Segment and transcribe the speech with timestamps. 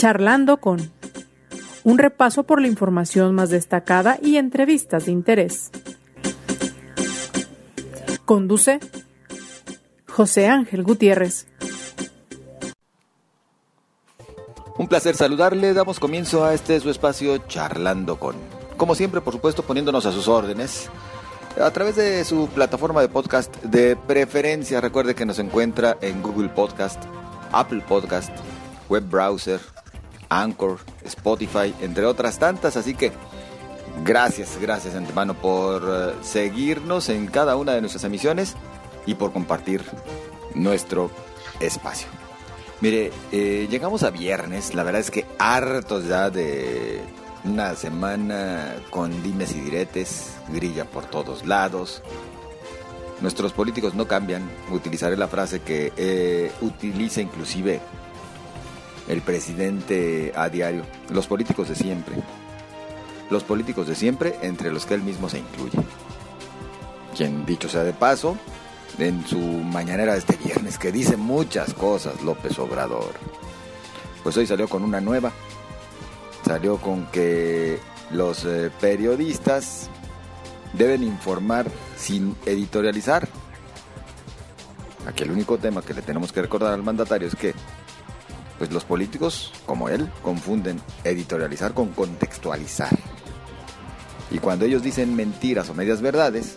[0.00, 0.90] Charlando con
[1.84, 5.70] un repaso por la información más destacada y entrevistas de interés.
[8.24, 8.80] Conduce
[10.08, 11.48] José Ángel Gutiérrez.
[14.78, 18.36] Un placer saludarle, damos comienzo a este su espacio Charlando con.
[18.78, 20.88] Como siempre, por supuesto, poniéndonos a sus órdenes.
[21.60, 26.48] A través de su plataforma de podcast de preferencia, recuerde que nos encuentra en Google
[26.48, 27.02] Podcast,
[27.52, 28.30] Apple Podcast,
[28.88, 29.60] web browser,
[30.30, 32.76] Anchor, Spotify, entre otras tantas.
[32.76, 33.12] Así que
[34.04, 38.56] gracias, gracias antemano por eh, seguirnos en cada una de nuestras emisiones
[39.04, 39.84] y por compartir
[40.54, 41.10] nuestro
[41.60, 42.08] espacio.
[42.80, 47.02] Mire, eh, llegamos a viernes, la verdad es que hartos ya de
[47.44, 52.02] una semana con dimes y diretes, grilla por todos lados.
[53.20, 57.80] Nuestros políticos no cambian, utilizaré la frase que eh, utiliza inclusive
[59.10, 62.14] el presidente a diario, los políticos de siempre.
[63.28, 65.78] Los políticos de siempre, entre los que él mismo se incluye.
[67.16, 68.36] Quien, dicho sea de paso,
[68.98, 73.12] en su mañanera de este viernes, que dice muchas cosas López Obrador,
[74.22, 75.32] pues hoy salió con una nueva.
[76.44, 77.80] Salió con que
[78.12, 79.90] los eh, periodistas
[80.72, 83.28] deben informar sin editorializar.
[85.06, 87.54] Aquí el único tema que le tenemos que recordar al mandatario es que
[88.60, 92.90] pues los políticos, como él, confunden editorializar con contextualizar.
[94.30, 96.56] Y cuando ellos dicen mentiras o medias verdades,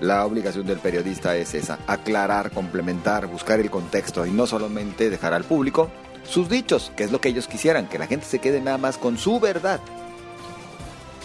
[0.00, 5.32] la obligación del periodista es esa, aclarar, complementar, buscar el contexto y no solamente dejar
[5.32, 5.90] al público
[6.28, 8.98] sus dichos, que es lo que ellos quisieran, que la gente se quede nada más
[8.98, 9.80] con su verdad,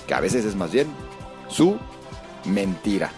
[0.08, 0.88] que a veces es más bien
[1.50, 1.78] su
[2.45, 3.11] mentira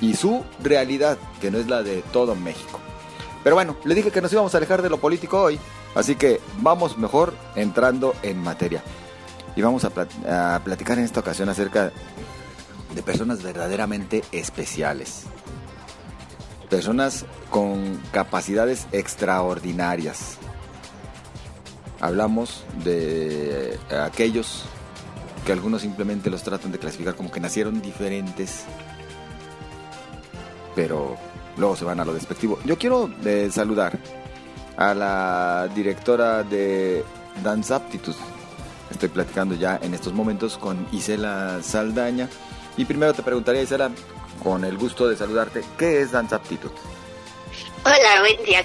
[0.00, 2.80] y su realidad, que no es la de todo México.
[3.44, 5.60] Pero bueno, le dije que nos íbamos a alejar de lo político hoy,
[5.94, 8.82] Así que vamos mejor entrando en materia.
[9.56, 9.90] Y vamos a,
[10.60, 11.92] platicar en esta ocasión acerca
[12.94, 15.24] de personas verdaderamente especiales.
[16.68, 20.38] Personas con capacidades extraordinarias.
[22.00, 24.64] Hablamos de aquellos
[25.44, 28.64] que algunos simplemente los tratan de clasificar como que nacieron diferentes,
[30.76, 31.16] pero
[31.56, 32.58] luego se van a lo despectivo.
[32.64, 33.98] Yo quiero eh, saludar
[34.80, 37.04] a la directora de
[37.42, 38.16] Dance Aptitude.
[38.90, 42.28] Estoy platicando ya en estos momentos con Isela Saldaña.
[42.78, 43.90] Y primero te preguntaría, Isela,
[44.42, 46.72] con el gusto de saludarte, ¿qué es Dance Aptitude?
[47.84, 48.64] Hola, buen día,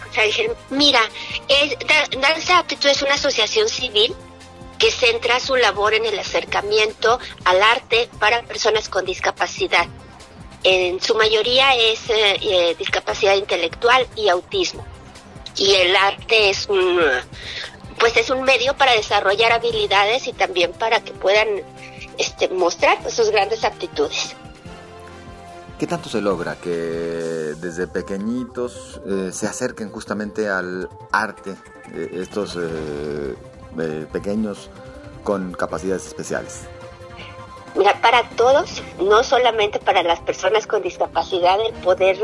[0.70, 1.02] Mira,
[1.50, 1.78] es,
[2.20, 4.16] Dance Aptitude es una asociación civil
[4.80, 9.88] que centra su labor en el acercamiento al arte para personas con discapacidad.
[10.64, 14.86] En su mayoría es eh, eh, discapacidad intelectual y autismo
[15.58, 17.00] y el arte es un
[18.00, 21.48] pues es un medio para desarrollar habilidades y también para que puedan
[22.18, 24.36] este, mostrar pues, sus grandes aptitudes.
[25.80, 31.56] ¿Qué tanto se logra que desde pequeñitos eh, se acerquen justamente al arte
[31.94, 33.36] eh, estos eh,
[34.12, 34.70] pequeños
[35.24, 36.62] con capacidades especiales?
[37.76, 42.18] Mira, para todos, no solamente para las personas con discapacidad, el poder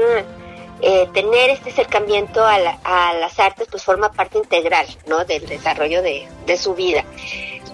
[0.82, 2.58] eh, tener este acercamiento a,
[3.14, 5.24] las artes pues forma parte integral ¿no?
[5.26, 6.28] del desarrollo de,
[6.58, 7.06] su vida.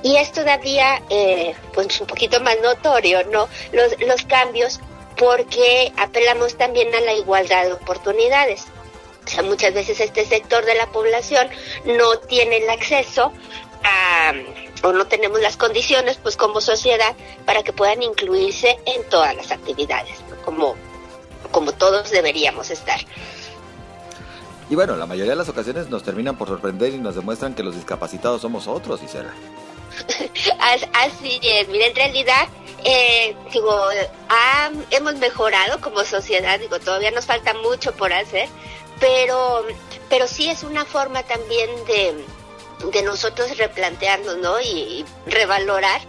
[0.03, 3.47] Y es todavía eh, pues un poquito más notorio ¿no?
[3.71, 4.79] los, cambios
[5.17, 8.65] porque apelamos también a la igualdad de oportunidades.
[9.25, 11.49] O sea, muchas veces este sector de la población
[11.85, 13.31] no tiene el acceso
[13.83, 14.33] a,
[14.83, 19.51] o no tenemos las condiciones, pues como sociedad, para que puedan incluirse en todas las
[19.51, 20.75] actividades, como
[21.51, 22.99] como todos deberíamos estar.
[24.69, 27.63] Y bueno, la mayoría de las ocasiones nos terminan por sorprender y nos demuestran que
[27.63, 29.33] los discapacitados somos otros, Isela.
[30.93, 32.47] Así es, mira, en realidad,
[32.83, 33.87] eh, digo,
[34.91, 38.49] hemos mejorado como sociedad, digo, todavía nos falta mucho por hacer,
[38.99, 39.65] pero,
[40.09, 42.25] pero sí es una forma también de,
[42.91, 44.59] de nosotros replantearnos, ¿no?
[44.59, 46.01] y revalorar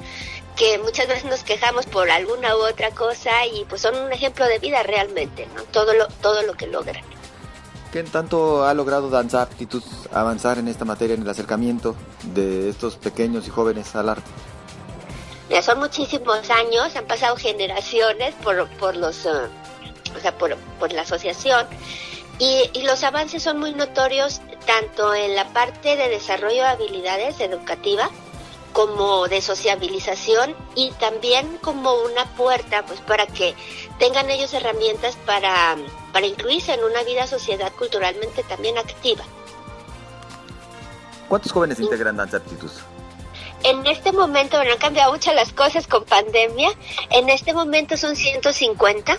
[0.59, 4.45] que muchas veces nos quejamos por alguna u otra cosa y pues son un ejemplo
[4.45, 5.63] de vida realmente, ¿no?
[5.63, 7.03] Todo lo, todo lo que logran.
[7.93, 9.83] ¿Qué tanto ha logrado Danza Aptitud
[10.13, 11.95] avanzar en esta materia, en el acercamiento
[12.35, 14.29] de estos pequeños y jóvenes al arte?
[15.49, 19.31] Ya son muchísimos años, han pasado generaciones por, por los, eh,
[20.15, 21.67] o sea, por, por la asociación
[22.39, 27.41] y, y, los avances son muy notorios tanto en la parte de desarrollo de habilidades
[27.41, 28.11] educativas
[28.73, 33.55] como de sociabilización y también como una puerta pues para que
[33.99, 35.77] tengan ellos herramientas para,
[36.13, 39.25] para incluirse en una vida sociedad culturalmente también activa.
[41.29, 42.71] ¿Cuántos jóvenes integran Danza Aptitud?
[43.65, 46.71] En este momento, bueno, han cambiado muchas las cosas con pandemia.
[47.11, 49.19] En este momento son 150,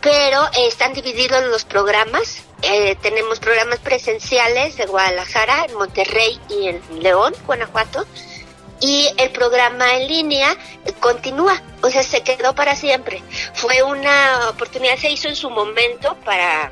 [0.00, 2.42] pero están divididos los programas.
[2.62, 8.06] Eh, tenemos programas presenciales de Guadalajara, en Monterrey y en León, Guanajuato.
[8.80, 10.56] Y el programa en línea
[11.00, 13.22] continúa, o sea, se quedó para siempre.
[13.54, 16.70] Fue una oportunidad, se hizo en su momento para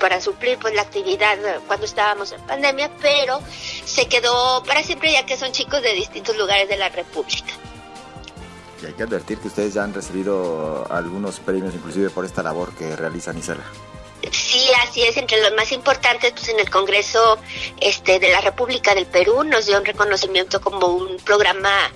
[0.00, 1.36] para suplir pues la actividad
[1.66, 3.40] cuando estábamos en pandemia, pero
[3.84, 7.52] se quedó para siempre ya que son chicos de distintos lugares de la República.
[8.82, 12.74] Y hay que advertir que ustedes ya han recibido algunos premios inclusive por esta labor
[12.74, 13.64] que realizan Isela.
[14.30, 17.38] Sí, así es, entre los más importantes, pues en el Congreso
[17.80, 21.90] este, de la República del Perú nos dio un reconocimiento como un programa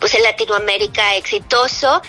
[0.00, 2.00] pues en Latinoamérica exitoso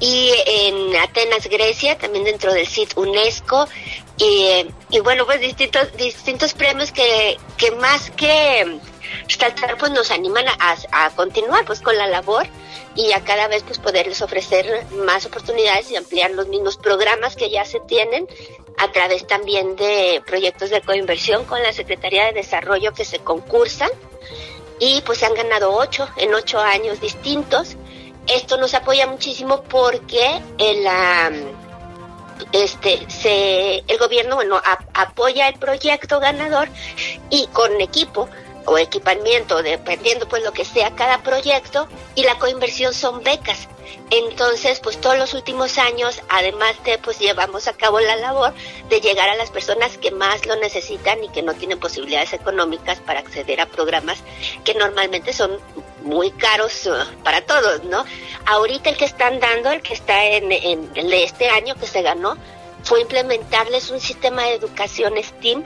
[0.00, 3.68] y en Atenas, Grecia, también dentro del SIT UNESCO
[4.18, 8.78] y, y bueno, pues distintos, distintos premios que, que más que
[9.28, 12.46] resaltar, pues nos animan a, continuar pues con la labor
[12.94, 17.50] y a cada vez pues poderles ofrecer más oportunidades y ampliar los mismos programas que
[17.50, 18.26] ya se tienen
[18.78, 23.90] a través también de proyectos de coinversión con la Secretaría de Desarrollo que se concursan
[24.78, 27.76] y pues se han ganado ocho en ocho años distintos.
[28.26, 31.30] Esto nos apoya muchísimo porque en la
[32.52, 34.60] este se el gobierno bueno
[34.94, 36.68] apoya el proyecto ganador
[37.30, 38.28] y con equipo
[38.66, 43.68] o equipamiento dependiendo pues lo que sea cada proyecto y la coinversión son becas
[44.10, 48.52] entonces pues todos los últimos años además de pues llevamos a cabo la labor
[48.88, 53.00] de llegar a las personas que más lo necesitan y que no tienen posibilidades económicas
[53.00, 54.18] para acceder a programas
[54.64, 55.58] que normalmente son
[56.02, 58.04] muy caros uh, para todos, ¿no?
[58.46, 61.86] Ahorita el que están dando, el que está en, en el de este año que
[61.86, 62.36] se ganó,
[62.84, 65.64] fue implementarles un sistema de educación STEAM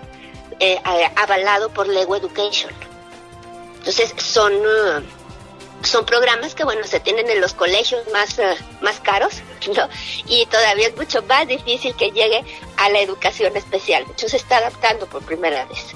[0.59, 0.79] eh,
[1.17, 2.73] avalado por Lego Education.
[3.81, 5.03] Entonces son uh,
[5.83, 9.43] son programas que bueno se tienen en los colegios más uh, más caros,
[9.77, 9.89] ¿no?
[10.27, 12.45] Y todavía es mucho más difícil que llegue
[12.77, 14.07] a la educación especial.
[14.07, 15.87] De hecho se está adaptando por primera vez.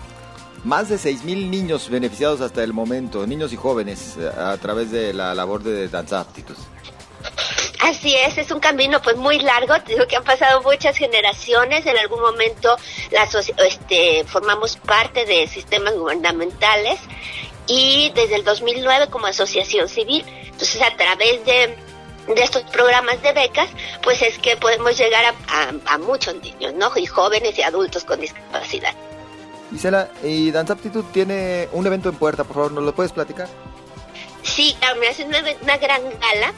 [0.65, 5.13] Más de 6.000 niños beneficiados hasta el momento, niños y jóvenes, eh, a través de
[5.13, 6.57] la labor de Danza Aptitud.
[7.81, 11.99] Así es, es un camino pues muy largo, digo que han pasado muchas generaciones, en
[11.99, 12.75] algún momento
[13.11, 16.99] las, este, formamos parte de sistemas gubernamentales
[17.67, 21.77] y desde el 2009 como asociación civil, entonces a través de,
[22.35, 23.69] de estos programas de becas,
[24.03, 26.91] pues es que podemos llegar a, a, a muchos niños, ¿no?
[26.97, 28.95] Y jóvenes y adultos con discapacidad.
[29.73, 32.45] Isela, ¿y Danza Aptitud tiene un evento en puerta?
[32.45, 33.49] Por favor, ¿nos lo puedes platicar?
[34.43, 36.53] Sí, me hace una, una gran gala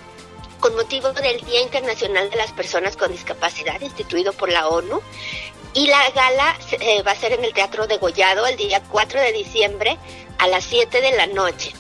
[0.61, 5.01] con motivo del Día Internacional de las Personas con Discapacidad instituido por la ONU.
[5.77, 9.21] Y la gala eh, va a ser en el Teatro de Gollado el día 4
[9.21, 9.99] de diciembre
[10.39, 11.71] a las 7 de la noche.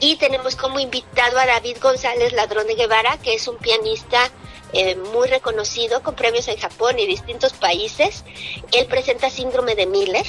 [0.00, 4.32] Y tenemos como invitado a David González Ladrón de Guevara, que es un pianista
[4.72, 8.24] eh, muy reconocido con premios en Japón y distintos países.
[8.72, 10.26] Él presenta Síndrome de Miller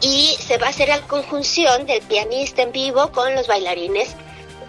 [0.00, 4.16] y se va a hacer la conjunción del pianista en vivo con los bailarines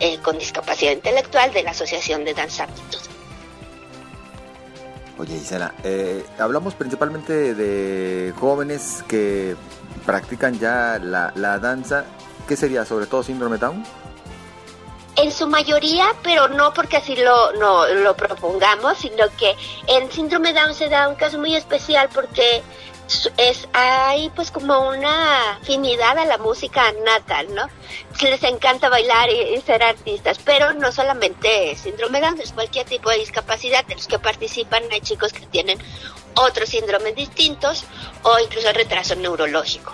[0.02, 3.11] eh, con discapacidad intelectual de la Asociación de Danza Aptitud.
[5.22, 9.56] Oye, Isela, eh, hablamos principalmente de jóvenes que
[10.04, 12.06] practican ya la, la danza.
[12.48, 12.86] ¿Qué sería?
[12.86, 13.84] ¿Sobre todo síndrome Down?
[15.18, 20.54] En su mayoría, pero no porque así lo, no, lo propongamos, sino que en síndrome
[20.54, 22.64] Down se da un caso muy especial porque
[23.38, 27.68] es hay pues como una afinidad a la música natal, ¿no?
[28.22, 33.18] Les encanta bailar y, ser artistas, pero no solamente síndrome Down, es cualquier tipo de
[33.18, 35.80] discapacidad de los que participan hay chicos que tienen
[36.36, 37.86] otros síndromes distintos
[38.24, 39.94] o incluso retraso neurológico.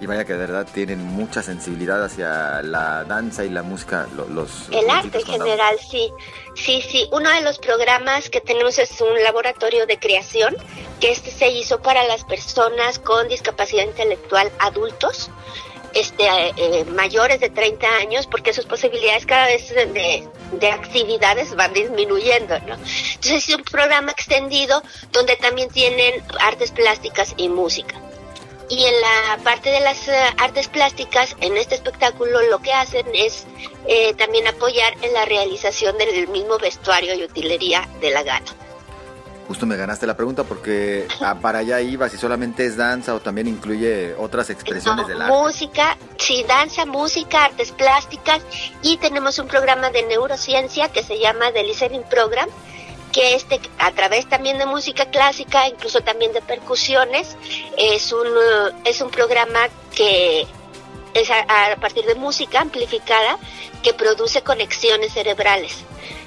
[0.00, 4.68] Y vaya que de verdad tienen mucha sensibilidad hacia la danza y la música, los...
[4.70, 6.12] El arte en general, sí.
[6.54, 7.08] Sí, sí.
[7.12, 10.56] Uno de los programas que tenemos es un laboratorio de creación,
[11.00, 15.30] que este se hizo para las personas con discapacidad intelectual adultos,
[15.94, 21.72] este, eh, mayores de 30 años, porque sus posibilidades cada vez de, de actividades van
[21.72, 22.74] disminuyendo, ¿no?
[22.74, 24.82] Entonces es un programa extendido
[25.12, 27.94] donde también tienen artes plásticas y música.
[28.68, 33.06] Y en la parte de las uh, artes plásticas, en este espectáculo lo que hacen
[33.12, 33.46] es
[33.86, 38.46] eh, también apoyar en la realización del mismo vestuario y utilería de la gala.
[39.46, 43.20] Justo me ganaste la pregunta porque ah, para allá iba si solamente es danza o
[43.20, 45.36] también incluye otras expresiones no, del arte.
[45.36, 48.40] Música, sí, danza, música, artes plásticas
[48.80, 52.48] y tenemos un programa de neurociencia que se llama The Listening Program
[53.14, 57.36] que este a través también de música clásica, incluso también de percusiones,
[57.78, 58.26] es un
[58.84, 60.44] es un programa que
[61.14, 63.38] es a, partir de música amplificada
[63.84, 65.76] que produce conexiones cerebrales.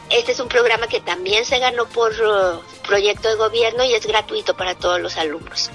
[0.10, 4.08] Este es un programa que también se ganó por uh, proyecto de gobierno y es
[4.08, 5.70] gratuito para todos los alumnos.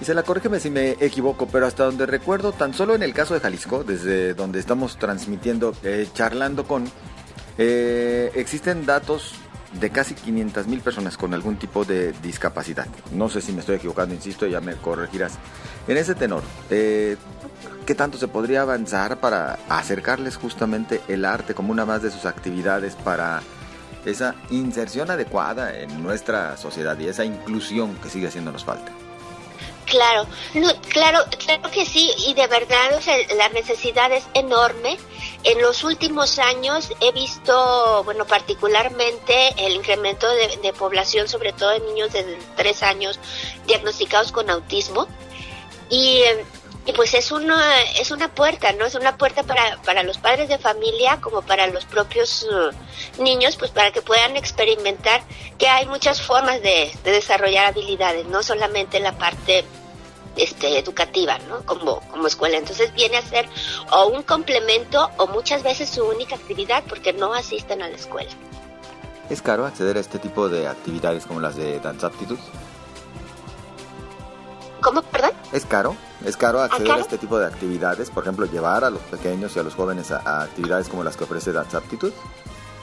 [0.00, 3.14] Y se la corrígeme si me equivoco, pero hasta donde recuerdo, tan solo en el
[3.14, 6.90] caso de Jalisco, desde donde estamos transmitiendo, eh, charlando con,
[7.58, 9.34] eh, existen datos
[9.80, 12.86] de casi 500 mil personas con algún tipo de discapacidad.
[13.12, 15.34] No sé si me estoy equivocando, insisto, ya me corregirás.
[15.86, 17.16] En ese tenor, eh,
[17.84, 22.24] ¿qué tanto se podría avanzar para acercarles justamente el arte como una más de sus
[22.24, 23.42] actividades para
[24.04, 28.92] esa inserción adecuada en nuestra sociedad y esa inclusión que sigue haciéndonos falta?
[29.86, 30.26] Claro,
[30.90, 33.00] claro, claro que sí, y de verdad
[33.36, 34.98] la necesidad es enorme.
[35.46, 41.78] En los últimos años he visto, bueno, particularmente el incremento de, población, sobre todo de
[41.78, 43.20] niños de tres años
[43.64, 45.06] diagnosticados con autismo.
[45.88, 46.20] Y,
[46.96, 48.86] pues es una, es una puerta, ¿no?
[48.86, 53.54] Es una puerta para, para los padres de familia como para los propios uh, niños,
[53.54, 55.22] pues para que puedan experimentar
[55.58, 59.64] que hay muchas formas de, de desarrollar habilidades, no solamente la parte
[60.36, 61.60] este, educativa, ¿no?
[61.64, 62.58] Como, como escuela.
[62.58, 63.48] Entonces viene a ser
[63.90, 68.30] o un complemento o muchas veces su única actividad porque no asisten a la escuela.
[69.28, 72.40] ¿Es caro acceder a este tipo de actividades como las de Dance Aptitude?
[74.80, 75.32] ¿Cómo, perdón?
[75.52, 75.96] ¿Es caro?
[76.24, 78.10] ¿Es caro acceder ¿A, este tipo de actividades?
[78.10, 81.24] Por ejemplo, llevar a los pequeños y a los jóvenes a, actividades como las que
[81.24, 82.12] ofrece Dance Aptitude?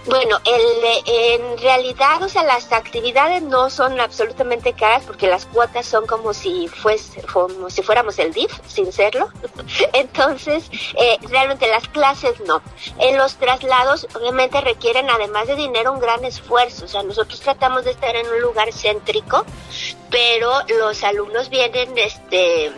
[0.06, 5.86] Bueno, el, en realidad, o sea, las actividades no son absolutamente caras porque las cuotas
[5.86, 9.30] son como si fuese, como si fuéramos el DIF, sin serlo.
[9.94, 12.62] Entonces, eh, realmente las clases no.
[13.00, 16.84] En los traslados, obviamente requieren, además de dinero, un gran esfuerzo.
[16.84, 19.46] O sea, nosotros tratamos de estar en un lugar céntrico,
[20.10, 22.74] pero los alumnos vienen, este,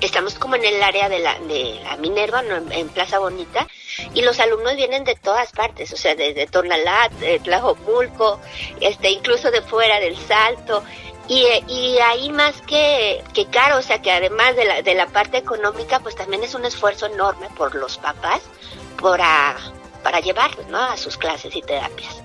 [0.00, 3.66] estamos como en el área de la, de la Minerva, en Plaza Bonita
[4.14, 8.40] y los alumnos vienen de todas partes, o sea, desde Tonalá, de Tlajomulco,
[8.80, 10.82] este, incluso de fuera del Salto,
[11.28, 15.06] y, y ahí más que, que caro, o sea, que además de la, de la
[15.06, 18.40] parte económica, pues también es un esfuerzo enorme por los papás
[19.00, 19.56] para,
[20.02, 20.78] para llevarlos, ¿no?
[20.78, 22.22] A sus clases y terapias.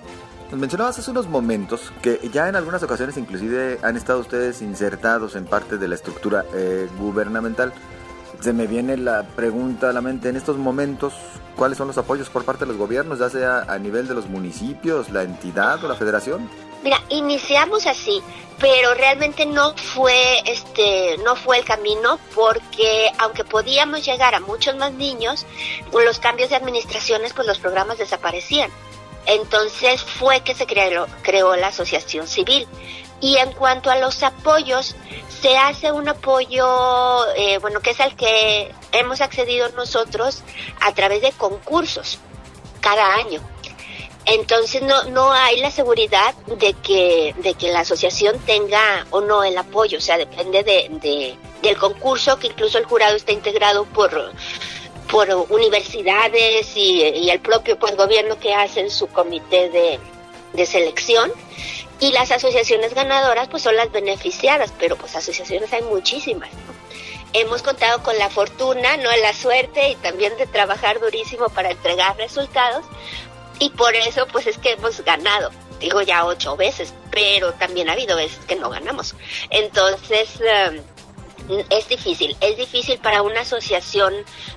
[0.49, 5.35] Nos mencionabas hace unos momentos que ya en algunas ocasiones inclusive han estado ustedes insertados
[5.35, 7.73] en parte de la estructura eh, gubernamental.
[8.41, 11.13] Se me viene la pregunta a la mente en estos momentos,
[11.55, 14.27] cuáles son los apoyos por parte de los gobiernos, ya sea a nivel de los
[14.27, 16.49] municipios, la entidad o la federación?
[16.83, 18.21] Mira, iniciamos así,
[18.59, 24.75] pero realmente no fue este no fue el camino porque aunque podíamos llegar a muchos
[24.77, 25.45] más niños,
[25.91, 28.69] los cambios de administraciones pues los programas desaparecían.
[29.25, 32.65] Entonces fue que se creó, creó la asociación civil.
[33.19, 34.95] Y en cuanto a los apoyos,
[35.41, 40.43] se hace un apoyo, eh, bueno, que es al que hemos accedido nosotros
[40.81, 42.19] a través de concursos
[42.81, 43.41] cada año.
[44.25, 49.43] Entonces no, no hay la seguridad de que, de que la asociación tenga o no
[49.43, 54.33] el apoyo, o sea, depende de, del concurso, que incluso el jurado está integrado por,
[55.09, 59.99] por universidades y, el propio pues, gobierno que hace su comité de,
[60.53, 61.31] de selección
[61.99, 66.49] y las asociaciones ganadoras pues son las beneficiadas, pero pues asociaciones hay muchísimas.
[67.33, 72.15] Hemos contado con la fortuna, no la suerte y también de trabajar durísimo para entregar
[72.17, 72.85] resultados
[73.59, 75.51] y por eso pues es que hemos ganado.
[75.79, 79.15] Digo ya ocho veces, pero también ha habido veces que no ganamos.
[79.49, 80.81] Entonces, em,
[81.69, 84.13] es difícil, es difícil para una asociación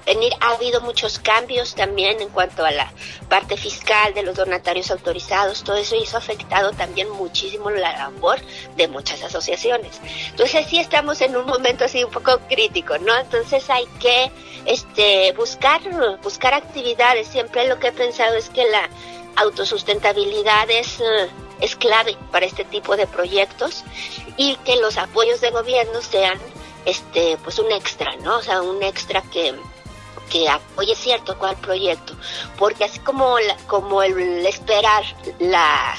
[0.06, 0.32] venir.
[0.40, 2.92] Ha habido muchos cambios también en cuanto a la
[3.28, 8.40] parte fiscal de los donatarios autorizados, todo eso hizo afectado también muchísimo la labor
[8.76, 10.00] de muchas asociaciones.
[10.30, 13.16] Entonces sí estamos en un momento así un poco crítico, ¿no?
[13.16, 14.30] Entonces hay que
[14.66, 15.80] este buscar
[16.22, 17.28] buscar actividades.
[17.28, 18.88] Siempre lo que he pensado es que la
[19.36, 21.28] autosustentabilidad es eh,
[21.60, 23.84] es clave para este tipo de proyectos
[24.36, 26.38] y que los apoyos de gobierno sean
[26.84, 28.38] este pues un extra, ¿no?
[28.38, 29.54] O sea, un extra que
[30.30, 32.14] que apoye cierto cual proyecto,
[32.58, 35.02] porque así como como el esperar
[35.40, 35.96] la,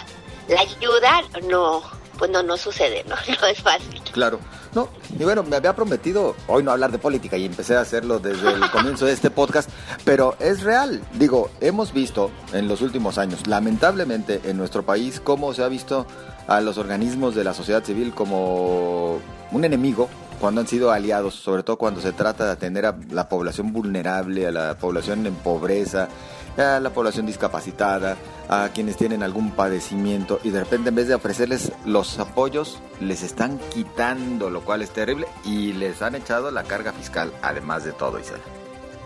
[0.47, 1.83] la ayuda no
[2.17, 4.01] pues no no sucede, no no es fácil.
[4.11, 4.39] Claro.
[4.73, 4.87] No,
[5.19, 8.53] y bueno, me había prometido hoy no hablar de política y empecé a hacerlo desde
[8.53, 9.69] el comienzo de este podcast,
[10.05, 11.01] pero es real.
[11.13, 16.07] Digo, hemos visto en los últimos años, lamentablemente en nuestro país, cómo se ha visto
[16.47, 19.19] a los organismos de la sociedad civil como
[19.51, 20.07] un enemigo
[20.41, 24.47] cuando han sido aliados, sobre todo cuando se trata de atender a la población vulnerable,
[24.47, 26.09] a la población en pobreza,
[26.57, 28.17] a la población discapacitada,
[28.49, 33.21] a quienes tienen algún padecimiento y de repente en vez de ofrecerles los apoyos, les
[33.21, 37.91] están quitando, lo cual es terrible y les han echado la carga fiscal, además de
[37.91, 38.41] todo, Isabel.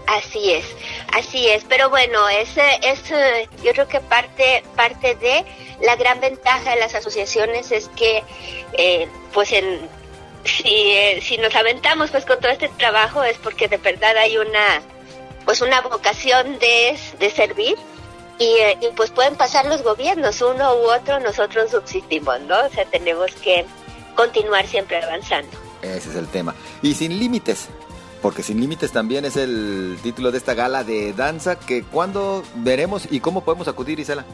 [0.07, 0.65] Así es,
[1.13, 3.03] así es, pero bueno, es, es
[3.61, 5.43] yo creo que parte, parte de
[5.83, 8.23] la gran ventaja de las asociaciones es que,
[8.77, 9.89] eh, pues en,
[10.45, 14.37] si, eh, si nos aventamos pues con todo este trabajo es porque de verdad hay
[14.37, 14.81] una,
[15.43, 17.75] pues una vocación de, de servir
[18.39, 22.65] eh, y, pues pueden pasar los gobiernos, uno u otro, nosotros subsistimos, ¿no?
[22.65, 23.65] O sea, tenemos que
[24.15, 25.49] continuar siempre avanzando.
[25.81, 26.53] Ese es el tema.
[26.81, 27.69] Y sin límites,
[28.21, 33.07] porque Sin Límites también es el título de esta gala de danza que cuándo veremos
[33.11, 34.25] y cómo podemos acudir, Isela.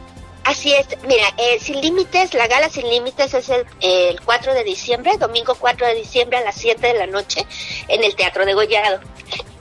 [0.43, 4.63] Así es, mira, eh, Sin Límites, la gala Sin Límites es el, el 4 de
[4.63, 7.45] diciembre, domingo 4 de diciembre a las 7 de la noche
[7.88, 9.00] en el Teatro de Gollado.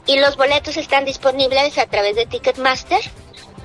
[0.07, 3.01] Y los boletos están disponibles a través de Ticketmaster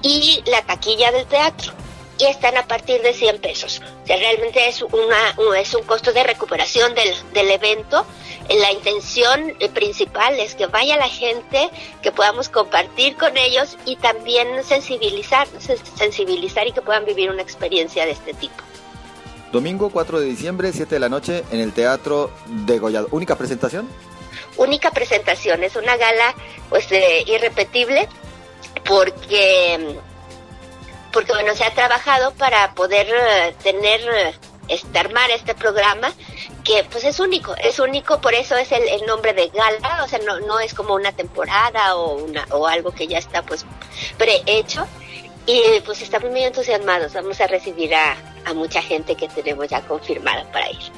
[0.02, 1.74] y la taquilla del teatro
[2.18, 3.82] y están a partir de 100 pesos.
[4.04, 8.06] O sea, realmente es, una, es un costo de recuperación del, del evento.
[8.50, 11.70] La intención eh, principal es que vaya la gente,
[12.02, 15.48] que podamos compartir con ellos y también sensibilizar,
[15.98, 18.56] sensibilizar y que puedan vivir una experiencia de este tipo.
[19.52, 23.08] Domingo 4 de diciembre, 7 de la noche, en el Teatro de Gollado.
[23.12, 23.88] ¿Única presentación?
[24.58, 26.36] Única presentación, es una gala
[26.70, 28.08] pues eh, irrepetible
[28.86, 29.98] porque
[31.16, 34.02] porque bueno, se ha trabajado para poder eh, tener,
[34.68, 36.12] este, armar este programa
[36.66, 40.20] que pues es único, es único, por eso es el, nombre de gala, o sea,
[40.20, 43.66] no, no es como una temporada o, una, o algo que ya está pues
[44.18, 44.86] prehecho.
[45.48, 49.80] Y pues estamos muy entusiasmados, vamos a recibir a, a mucha gente que tenemos ya
[49.82, 50.92] confirmada para ir.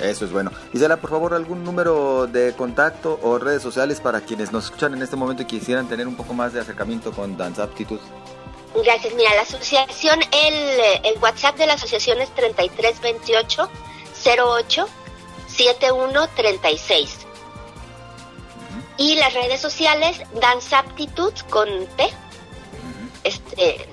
[0.00, 0.50] Eso es bueno.
[0.72, 5.02] Isela, por favor, algún número de contacto o redes sociales para quienes nos escuchan en
[5.02, 8.00] este momento y quisieran tener un poco más de acercamiento con Dance Aptitude.
[8.74, 9.14] Gracias.
[9.14, 13.68] Mira, la asociación, el, el WhatsApp de la asociación es 3328
[14.24, 14.88] 08
[15.48, 17.18] 7136.
[18.98, 22.10] Y las redes sociales, Dance Aptitude con P,
[23.24, 23.88] este,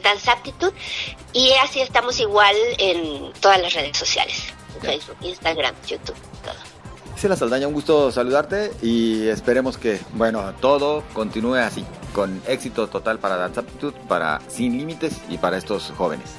[1.34, 4.44] y así estamos igual en todas las redes sociales,
[4.82, 6.75] Facebook, Instagram, YouTube, todo.
[7.24, 13.18] La Saldaña, un gusto saludarte y esperemos que, bueno, todo continúe así con éxito total
[13.18, 16.34] para Dance Aptitude, para Sin Límites y para estos jóvenes.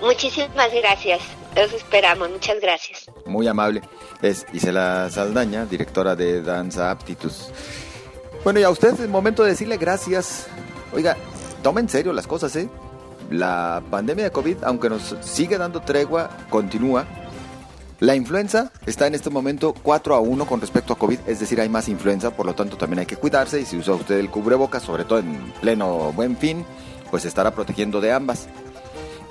[0.00, 1.20] Muchísimas gracias,
[1.56, 3.06] los esperamos, muchas gracias.
[3.26, 3.82] Muy amable,
[4.22, 7.34] es Isela Saldaña, directora de Danza Aptitude.
[8.44, 10.46] Bueno, y a usted es momento de decirle gracias.
[10.92, 11.16] Oiga,
[11.62, 12.68] toma en serio las cosas, ¿eh?
[13.30, 17.04] La pandemia de COVID, aunque nos sigue dando tregua, continúa
[18.00, 21.60] la influenza está en este momento 4 a 1 con respecto a COVID, es decir,
[21.60, 24.30] hay más influenza, por lo tanto también hay que cuidarse y si usa usted el
[24.30, 26.64] cubrebocas, sobre todo en pleno buen fin,
[27.10, 28.48] pues estará protegiendo de ambas.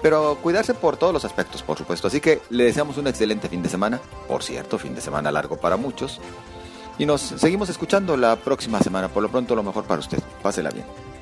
[0.01, 2.07] Pero cuidarse por todos los aspectos, por supuesto.
[2.07, 5.55] Así que le deseamos un excelente fin de semana, por cierto, fin de semana largo
[5.55, 6.19] para muchos.
[6.97, 9.07] Y nos seguimos escuchando la próxima semana.
[9.07, 10.19] Por lo pronto, lo mejor para usted.
[10.41, 11.12] Pásela bien.